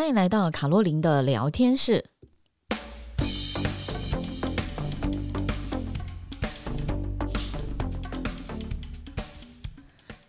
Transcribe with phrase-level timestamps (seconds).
[0.00, 2.06] 欢迎来到卡洛琳的聊天室。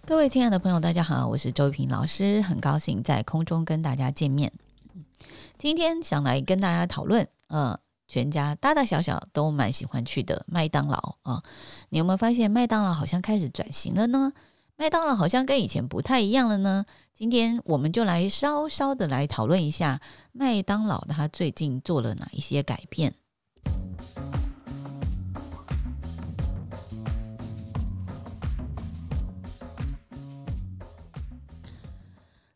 [0.05, 4.51] 各位亲爱的朋友，大家好，我是周玉平老师，很高兴在空中跟大家见面。
[5.57, 7.79] 今天想来跟大家讨论，呃，
[8.09, 11.41] 全家大大小小都蛮喜欢去的麦当劳啊，
[11.87, 14.33] 你有没有发现麦当劳好像开始转型了呢？
[14.81, 16.83] 麦当劳好像跟以前不太一样了呢。
[17.13, 23.13] 今天我们就来稍稍的来讨论一下麦当劳它最近做了哪一些改变。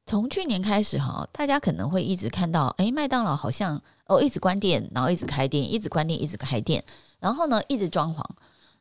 [0.08, 6.84] 从去年开始哈，大家可能会一直看到，诶，麦当劳好像哦一直关店，然后一直开店，一直关店，一直开店，
[7.20, 8.24] 然后呢一直装潢。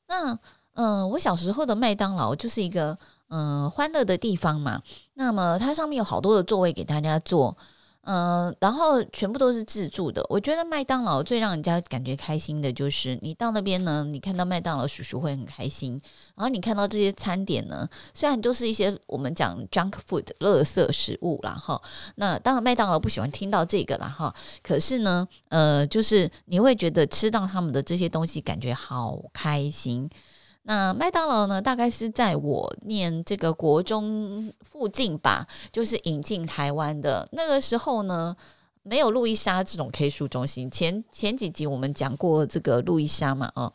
[0.08, 0.38] 那
[0.76, 2.98] 嗯、我小时候的麦当劳就是一个。
[3.36, 4.80] 嗯，欢乐的地方嘛，
[5.14, 7.56] 那么它上面有好多的座位给大家坐，
[8.02, 10.24] 嗯，然后全部都是自助的。
[10.28, 16.00] 我觉得麦当劳最让人家感觉开心的就是，你到那边呢，你看到麦当劳叔叔会很开心，
[16.36, 21.82] 然后你看到这些餐点呢，虽然都是一些我们讲 junk food 垃圾食物啦哈，
[22.14, 30.08] 那当然麦当劳不喜欢听到这个啦哈，可是呢，呃，就是你会觉得吃到他们的这些东西，感觉好开心。
[30.66, 38.34] 那麦当劳呢，大概是在我念这个国中附近吧，就是引进台湾的那个时候呢，
[38.82, 40.70] 没有路易莎这种 K 书中心。
[40.70, 43.70] 前前几集我们讲过这个路易莎嘛，哦，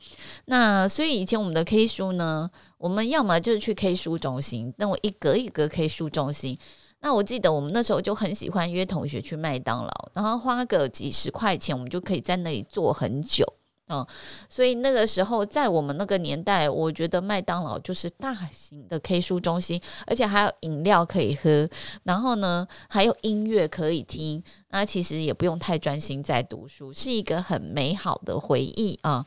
[0.45, 6.57] 那所以以前我们的 K 书呢，我们要么就是去 K 书中心，那我一格一格 K 书中心。
[7.01, 13.45] 那我记得我们那时候就很喜欢约同学去麦当劳，然后花个几十块钱，我们就可以在那里坐很久。
[13.91, 14.05] 嗯，
[14.47, 21.67] 所以那个时候，在我们那个年代，我觉得麦当劳就是大型的 K 书中心，而且还有饮料可以喝，
[22.03, 24.43] 然后呢，还有音乐可以听。
[24.69, 29.25] 那其实也不用太专心在读书，是一个很美好的回忆啊。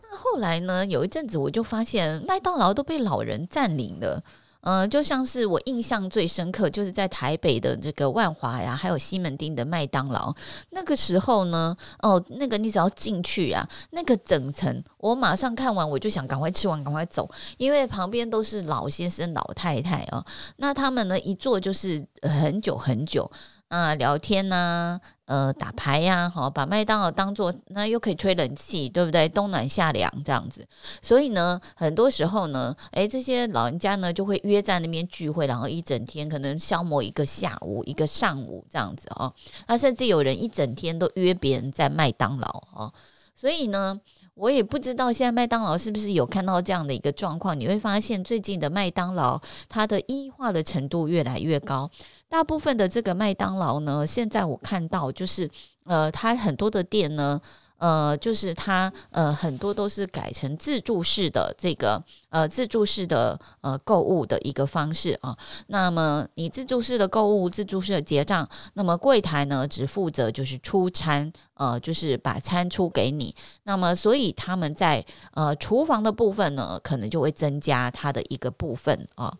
[0.00, 4.22] 那后来呢，有一阵子我就发现麦当劳都被老人占领了。
[4.64, 10.34] 嗯、就像是我印象最深刻，就是在台北的这个万华呀，还有西门町的麦当劳。
[10.70, 20.24] 那个时候呢，哦，那个你只要进去啊，那个整层，我马上看完我就想赶快吃完，赶快走，因为旁边都是老先生、老太太哦。
[20.56, 23.30] 那他们呢，一坐就是很久很久。
[23.68, 29.28] 啊，聊天呐、啊，呃，打牌呀，好，把麦当劳当做那又可以吹冷气，对不对？
[29.28, 30.64] 冬暖夏凉这样子，
[31.02, 39.32] 所以呢，很多时候呢，诶，这些老人家呢就会约在那边聚会，然后一整天可能消磨一个下午、一个上午这样子哦。
[39.66, 42.92] 那甚至有人一整天都约别人在麦当劳哦，
[43.34, 44.00] 所以呢。
[44.34, 47.58] 我也不知道现在麦当劳是不是有看到这样的一个状况。
[47.58, 51.90] 你会发现最近的麦当劳，它的异化的程度越来越高。
[52.28, 55.48] 大部分的这个麦当劳呢，现在我看到就是，
[55.84, 57.40] 呃，它很多的店呢。
[57.84, 65.36] 呃，就是它呃很多都是改成自助式的这个呃自助式的呃购物的一个方式啊。
[65.66, 73.36] 那么你自助式的购物、自助式的结账，那么柜台呢只负责就是出餐，呃，就是把餐出给你。
[73.64, 79.36] 那么所以他们在呃厨房的部分呢，可能就会增加它的一个部分啊。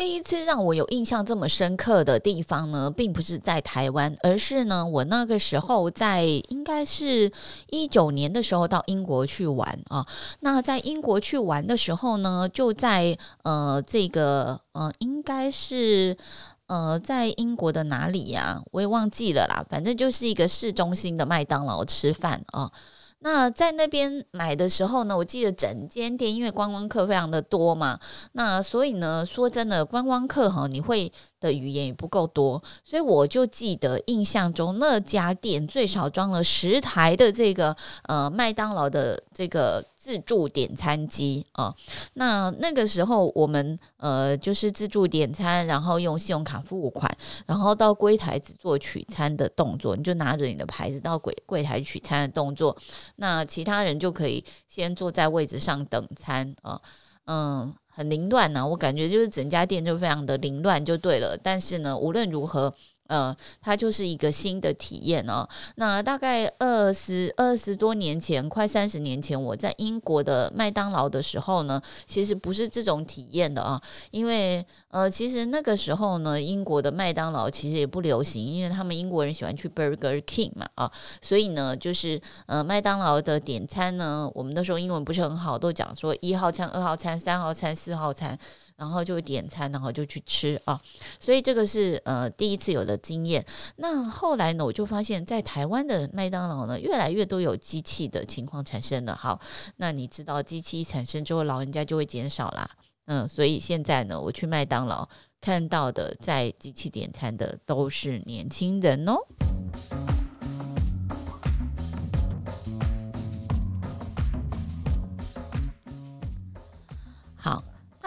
[0.00, 7.30] 第一次让我有印象这么深刻的地方呢，并不是在台湾，而是呢，我那个时候在应该是
[7.68, 10.06] 一九年的时候到英国去玩啊。
[10.40, 16.16] 那在英国去玩的时候呢，就在呃这个呃应该是
[16.64, 18.62] 呃在英国的哪里呀？
[18.70, 22.72] 我也忘记了啦，反正就是一个市中心的麦当劳吃饭啊。
[23.20, 28.00] 那在那边买的时候呢，我记得整间店因为观光客非常的多嘛，
[28.32, 37.76] 那所以呢，说真的，观光客哈，你会的语言也不够多，所以我就记得印象中那家店最少装了十台的这个
[38.08, 39.84] 呃麦当劳的这个。
[40.00, 41.74] 自助点餐机啊，
[42.14, 47.14] 那那个时候我们呃就是自助点餐，然后用信用卡付款，
[47.44, 52.74] 然后到柜台只做取餐的动作，你就拿着你的牌子到柜柜台取餐的动作，
[53.16, 56.80] 那其他人就可以先坐在位置上等餐啊，
[57.26, 62.74] 嗯，很凌乱呢，我感觉就是整家店就非常的凌乱就对了，但是呢，无论如何。
[63.10, 65.46] 呃，它就是一个新的体验哦。
[65.74, 73.82] 那大概二十二十多年前，快三十年前，我在英国的麦当劳的时候呢，其实不是这种体验的啊。
[74.12, 80.90] 因为呃，其实那个时候呢，英国的麦当劳其实也不流行，因为他们英国人喜欢去 Burger King 嘛啊，
[81.20, 88.38] 所以呢，就是呃，麦当劳的点餐呢，我们那时候英文不是很好，都讲说一号餐、二号餐、三号餐、四号餐。
[88.80, 90.80] 然后就点餐，然后就去吃啊，
[91.20, 93.44] 所以这个是呃第一次有的经验。
[93.76, 99.14] 那后来呢，我就发现，在台湾的麦当劳呢，越来越多有机器的情况产生了。
[99.14, 99.38] 好，
[99.76, 102.70] 那你知道机器一产生之后，老人家就会减少啦。
[103.04, 105.06] 嗯，所以现在呢，我去麦当劳
[105.42, 109.16] 看到的在机器点餐的都是年轻人哦。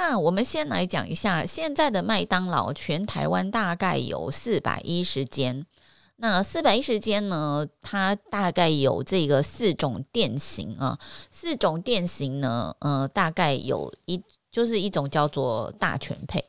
[0.06, 5.66] 那我们先来讲一下现在的麦当劳，全台湾大概有四百一十间。
[6.18, 11.00] 那四百一十间呢，它大概有这个四种店型啊，
[11.32, 14.22] 四种店型呢，呃，大概有一
[14.52, 16.44] 就是一种叫做大全配。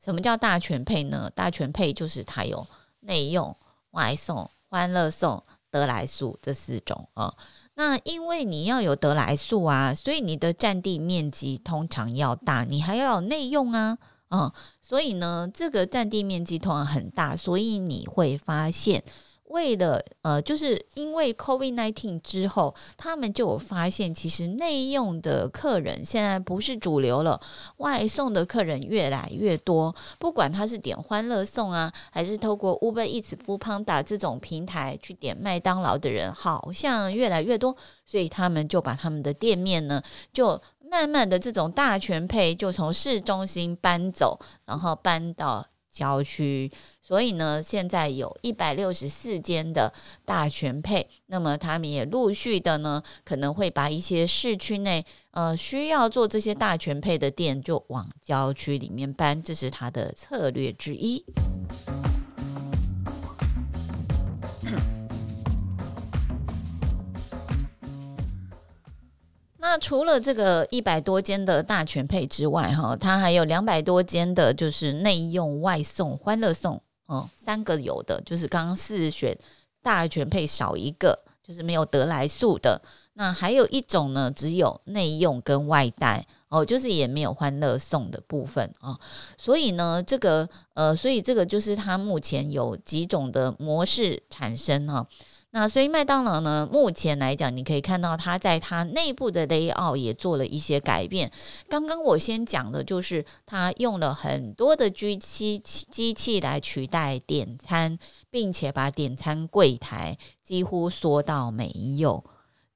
[0.00, 1.28] 什么叫大全配呢？
[1.34, 2.64] 大全配就是它有
[3.00, 3.54] 内用、
[3.90, 5.42] 外送、欢乐送、
[5.72, 7.34] 得来速这四种啊。
[7.74, 13.96] 那因为你要有得来速啊，所以你的占地面积通常要大，你还要有内用啊，
[14.30, 14.52] 嗯，
[14.82, 19.02] 所以呢，这个占地面积通常很大，所以你会发现。
[19.50, 27.40] 为了呃，就是因为 COVID-19 之后，他们就有发现，其实内用的客人现在不是主流了，
[27.78, 29.94] 外送的客人越来越多。
[30.18, 37.76] 不管他是点欢乐送啊，还是透过 Uber Eats、f o o p a n d a 这种平台去点麦当劳的人，好像越来越多，
[38.06, 40.00] 所以他们就把他们的店面呢，
[40.32, 40.60] 就
[40.90, 45.66] 慢慢的这种大全配就从市中心搬走，然后搬到。
[45.90, 46.70] 郊区，
[47.00, 49.92] 所以呢，现在有一百六十四间的
[50.24, 61.24] 大全配，那么他们也陆续的呢，可能会把一些市区内呃需要做这些大全配的店，就往郊区里面搬，这是他的策略之一。
[69.70, 79.38] 那除了这个一百多间的大全配之外，哈，它还有两百多间的，就是内用、外送、欢乐送，哦，三个有的，就是刚刚四选
[79.80, 82.82] 大全配少一个，就是没有得来速的。
[83.12, 88.98] 那还有一种呢，只有内用跟外带，哦，就是也没有欢乐送的部分啊。
[89.38, 95.06] 所以呢，这个呃，所以这个就是它目前有几种的模式产生哈。
[95.52, 101.28] 那所以麦当劳呢，目前来讲，你可以看到它在它内部的 layout 也做了一些改变。
[101.68, 107.98] 刚刚我先讲的就是它用了很多的机器机器来取代点餐，
[108.30, 112.24] 并且把点餐柜台几乎缩到没有。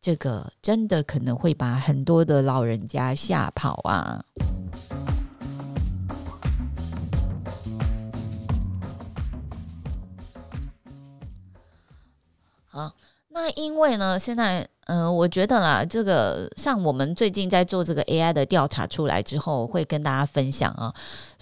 [0.00, 4.24] 这个真的可能会把很多的老人家吓跑啊！
[13.34, 14.66] 那因为呢，现在。
[14.86, 20.92] 嗯、我觉得啦，这个像我们最近在做这个 AI 的调查出来之后，会跟大家分享啊。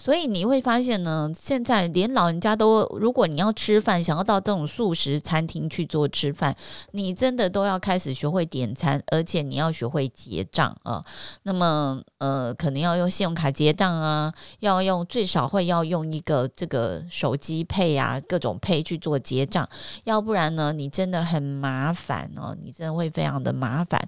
[0.03, 6.53] 所以你会发现呢，现在连老人家都，如果你要吃饭，想要到这种素食餐厅去做吃饭，
[6.91, 11.05] 你真的都要开始学会点餐，而且你要学会结账啊。
[11.43, 19.67] 那么，呃，可能要用信用卡结账啊，要用最少会要用一个这个手机配啊，各种配去做结账，
[20.05, 23.43] 要不然呢，你真的很麻烦哦，你真的会非常。
[23.43, 23.99] 的麻烦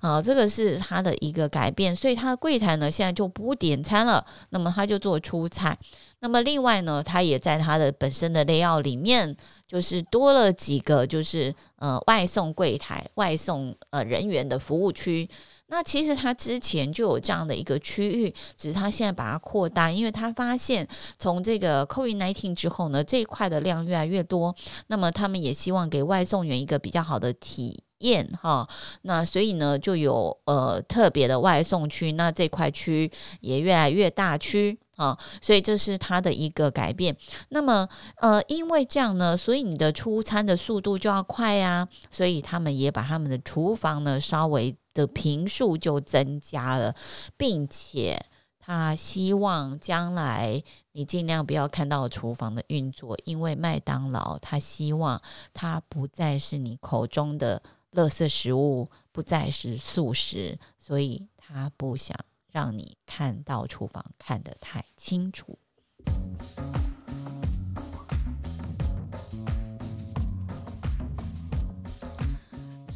[0.00, 5.76] 啊，这个是他的一个改变，所以他的柜台呢，现在就不点餐了，那么他就做出菜。
[6.20, 9.36] 那么另外呢，他也在他的本身的内药里面，
[9.68, 15.28] 就是多了几个，就是呃外送柜台、外送呃人员的服务区。
[15.68, 24.52] 那其实他之前就有这样的一个区域，只是他现在把它扩大，因为他发现从这个 COVID-19 之后呢，这一块的量越来越多，
[24.88, 28.66] 那么他们也希望给外送员一个比较好的体验哈。
[29.02, 33.08] 那所以呢，就有呃特别的外送区，那这块区
[33.40, 34.76] 也越来越大区。
[34.98, 37.16] 啊，所以这是它的一个改变。
[37.48, 41.88] 那么，呃，因为这样呢，所以你的出餐的速度就要快呀。
[42.10, 46.94] 所以他们也把他们的厨房呢稍微的坪数就增加了，
[47.36, 48.20] 并且
[48.58, 50.62] 他希望将来
[50.92, 55.22] 你尽量不要看到厨房的运作，因为麦当劳他希望
[55.54, 57.62] 它不再是你口中的
[57.92, 62.18] 垃圾食物，不再是素食，所以他不想。
[62.58, 65.56] 让你看到厨房看得太清楚。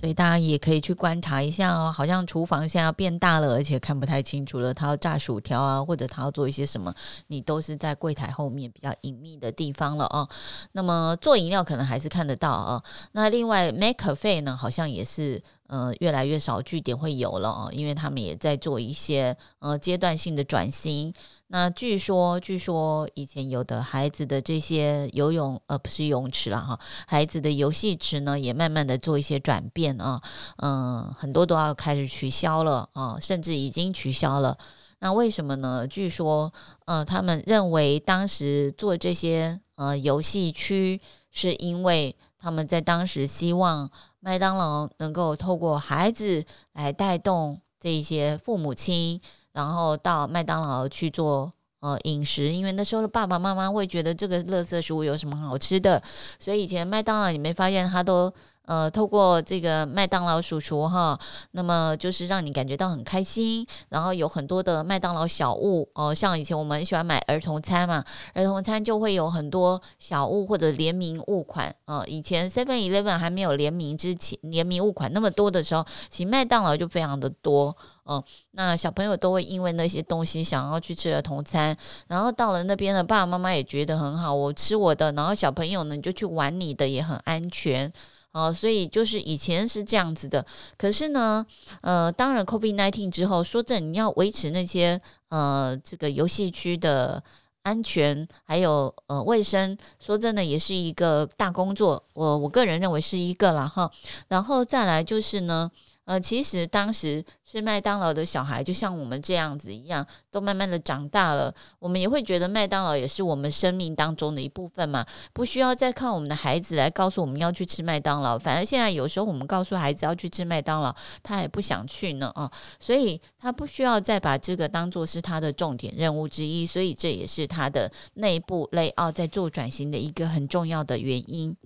[0.01, 4.75] 所以大家也可以去观察一下哦，好像厨房现在变大了，而且看不太清楚了。
[4.75, 6.93] 他要炸薯条啊，或者他要做一些什么，
[7.29, 10.29] 你都是在柜台后面比较隐秘的地方了哦。
[10.73, 12.83] 那么做饮料可能还是看得到啊、哦。
[13.13, 15.41] 那另外 make a f e 呢，好像也是
[15.73, 21.11] 呃，越来越少据点会有了哦，因为他们也在做一些呃阶段性的转型。
[21.47, 30.21] 那据说，据说以前有的孩子的这些游泳呃不是泳池了哈，孩子的游戏池呢也慢慢的做一些转变啊，
[30.59, 34.59] 嗯、很多都要开始取消了啊，甚至已经取消了。
[34.99, 35.87] 那为什么呢？
[35.87, 36.53] 据说
[36.85, 41.01] 呃，他们认为当时做这些呃游戏区
[41.31, 43.91] 是因为他们在当时希望。
[44.25, 49.21] 麦当劳能够透过孩子来带动这一些父母亲，
[49.53, 56.01] 然后到麦当劳去做呃饮食，因为那时候的爸爸妈妈会觉得这个垃圾食物有什么好吃的，
[56.39, 58.33] 所以以前麦当劳你没发现他都。
[58.65, 61.19] 呃，透过这个麦当劳叔叔哈，
[61.51, 68.05] 那么就是让你感觉到很开心，然后有很多的麦当劳小物哦、像以前我们很喜欢买儿童餐嘛，
[68.35, 81.77] 儿童餐就会有很多小物或者联名物款啊、以前 Seven Eleven 还没有联名之前，联名物款那么多的时候，其实麦当劳就非常的多嗯、那小朋友都会因为那些东西想要去吃儿童餐，
[82.09, 87.93] 然后到了那边的爸爸妈妈也觉得很好，我吃我的，然后小朋友呢就去玩你的，也很安全。
[88.33, 90.45] 哦，所以就是以前是这样子的，
[90.77, 91.47] 可是呢，
[91.83, 97.23] 呃，当然，COVID-19 之后，说真的，你要维持那些呃这个游戏区的
[97.63, 102.03] 安全还有呃卫生，说真的也是一个大工作。
[102.15, 103.91] 我我个人认为是一个了哈，
[104.29, 105.71] 然后再来就是呢。
[106.05, 111.55] 呃，其实当时吃麦当劳的小孩，就像我们这样子一样，都慢慢的长大了。
[111.79, 118.37] 我们也会觉得麦当劳也是我们生命当中的一部分嘛，不需要再靠我们的孩子来告诉我们要去吃麦当劳。
[118.37, 120.93] 反而现在有时候我们告诉孩子要去吃麦当劳，
[121.23, 126.67] 他也不想去呢啊，所以他不需要再把这个当做是他的重点任务之一。
[126.67, 131.57] 所以这也是他的内部 layout 在做转型的一个很重要的原因。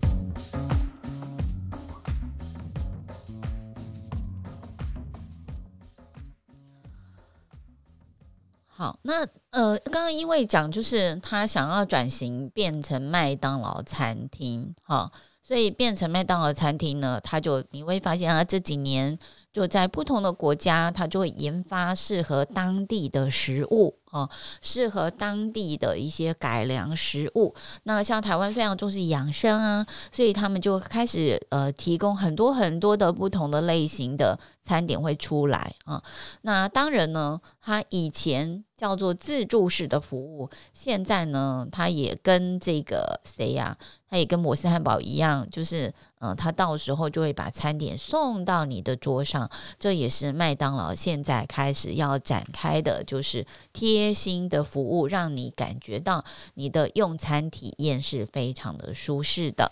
[8.76, 15.10] 好，那呃，刚刚因为讲就是他想要转型变成麦当劳餐厅，哈，
[15.42, 19.18] 所以变成麦当劳餐厅呢，他就你会发现啊，这几年
[19.50, 23.98] 就在不同的国家，他就会研发适合当地的食物。
[24.16, 24.30] 哦，
[24.62, 27.54] 适合当地的一些改良食物。
[27.82, 36.02] 那像台湾非常重视养生啊，所以他们就开始呃提供很多很多的不同的类型的餐点会出来啊。
[36.42, 43.78] 那当然呢，他以前叫做自助式的服务，现在呢，他也跟这个谁呀、啊？
[44.08, 49.50] 他也跟摩斯汉堡一样，就是嗯，他到时候就会把餐点送到你的桌上。
[49.78, 53.46] 这也是麦当劳现在开始要展开的，就是。
[53.72, 59.70] 贴心的服务，让你感觉到你的用餐体验是非常的舒适的。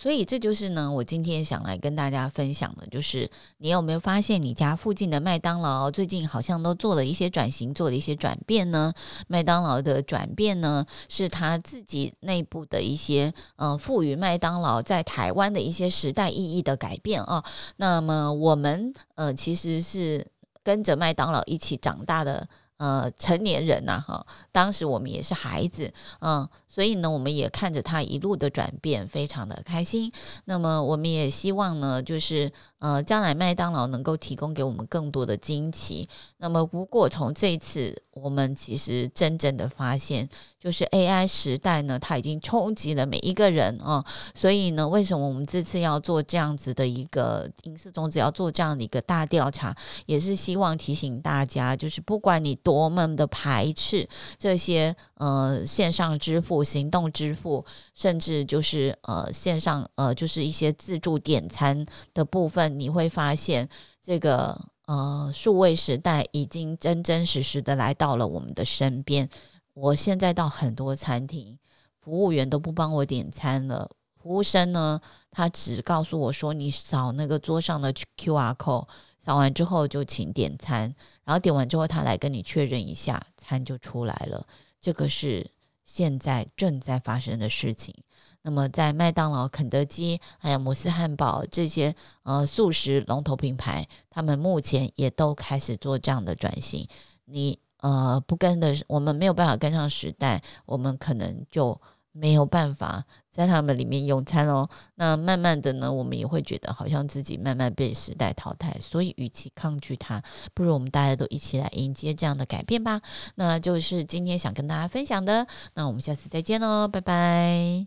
[0.00, 8.92] 所以这就是呢，我今天想来跟大家分享的，就是你有没有发现你家附近的麦当劳最近好像都做了一些转型，做了一些转变呢？
[9.26, 17.42] 麦当劳的转变呢，是他自己内部的一些呃，赋予麦当劳在台湾的一些时代意义的改变啊。
[17.78, 20.24] 那么我们呃，其实是
[20.62, 22.48] 跟着麦当劳一起长大的。
[22.78, 30.10] 呃，成年人呐，哈，当时我们也是孩子，嗯，所以呢，我们也看着他一路的转变，非常的开心。
[30.44, 36.08] 那么，我们也希望呢，就是呃，将来麦当劳能够提供给我们更多的惊奇。
[36.38, 40.28] 那么，如果从这次，我们其实真正的发现，
[40.60, 44.04] 就是 AI 时代呢，它已经冲击了每一个人啊。
[44.34, 52.58] 所以呢，为什么我们这次要做这样子的一个影视种子，要做这样的一个大调查，也是希望提醒大家，就是不管你。
[52.68, 54.06] 多么的排斥
[54.36, 63.66] 这些呃线上支付、行动支付，甚至就是呃线上呃就是一些自助点餐的部分，你会发现
[64.02, 69.28] 这个呃数位时代已经真真实实的来到了我们的身边。
[69.74, 71.58] 我现在到很多餐厅，
[72.00, 74.98] 服务员都不帮我点餐了，服务生呢，
[75.30, 78.88] 他只告诉我说：“你扫那个桌上的 QR code。”
[79.20, 84.46] 扫完之后就请点餐，然后点完之后他来跟你确认一下，餐就出来了。
[84.80, 85.46] 这个是
[85.88, 87.94] 现在正在发生的事情。
[88.42, 96.86] 那么在麦当劳、肯德基还有摩斯汉堡这些呃素食龙头品牌，他们目前也都开始做这样的转型。
[97.24, 101.80] 你呃不跟的，我们没有办法跟上时代，我们可能就
[102.18, 104.68] 没有办法在他们里面用餐哦。
[104.96, 110.22] 那慢慢的呢，我们也会觉得好像自己慢慢被时代淘汰，所以与其抗拒它，
[110.52, 113.00] 不如我们大家都一起来迎接这样的改变吧。
[113.36, 115.46] 那就是今天想跟大家分享的。
[115.74, 117.86] 那我们下次再见喽，拜拜。